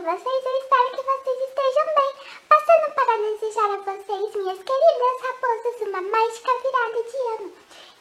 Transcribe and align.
com 0.00 0.16
vocês? 0.16 0.44
Eu 0.46 0.56
espero 0.56 0.90
que 0.96 1.02
vocês 1.02 1.48
estejam 1.48 1.86
bem. 1.94 2.14
Passando 2.48 2.94
para 2.94 3.16
desejar 3.18 3.70
a 3.70 3.76
vocês, 3.76 4.34
minhas 4.34 4.58
queridas 4.58 5.20
raposas, 5.20 5.80
uma 5.82 6.00
mágica 6.00 6.50
virada 6.62 7.02
de 7.02 7.16
ano. 7.34 7.52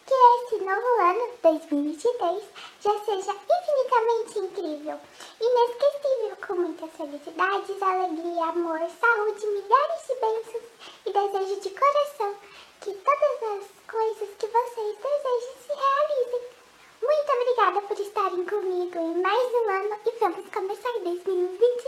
Que 0.07 0.13
esse 0.13 0.63
novo 0.63 1.01
ano, 1.01 1.29
2023, 1.43 2.43
já 2.79 2.99
seja 2.99 3.35
infinitamente 3.35 4.39
incrível, 4.39 4.99
inesquecível, 5.41 6.37
com 6.47 6.53
muitas 6.55 6.89
felicidades, 6.91 7.81
alegria, 7.81 8.45
amor, 8.45 8.79
saúde, 8.79 9.45
milhares 9.45 10.07
de 10.07 10.15
bênçãos 10.15 10.63
e 11.05 11.11
desejo 11.11 11.59
de 11.59 11.69
coração 11.69 12.35
que 12.79 12.93
todas 12.93 13.43
as 13.43 13.91
coisas 13.91 14.29
que 14.39 14.47
vocês 14.47 14.97
desejem 14.97 15.55
se 15.67 15.73
realizem. 15.73 16.59
Muito 17.01 17.31
obrigada 17.31 17.81
por 17.81 17.99
estarem 17.99 18.45
comigo 18.45 18.99
em 18.99 19.21
mais 19.21 19.53
um 19.53 19.69
ano 19.69 19.99
e 20.05 20.11
vamos 20.19 20.49
começar 20.49 20.89
2023. 21.03 21.78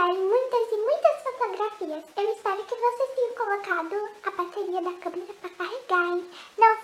tirar 0.00 0.14
muitas 0.14 0.72
e 0.72 0.76
muitas 0.76 1.22
fotografias. 1.22 2.04
Eu 2.16 2.32
espero 2.32 2.64
que 2.64 2.74
vocês 2.74 3.10
tenham 3.14 3.34
colocado 3.34 4.08
a 4.24 4.30
bateria 4.30 4.80
da 4.80 4.92
câmera 4.94 5.34
para 5.40 5.50
carregar, 5.50 6.16
hein? 6.16 6.30
Não 6.56 6.76